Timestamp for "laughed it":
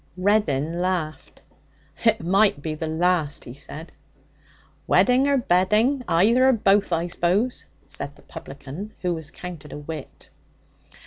0.81-2.23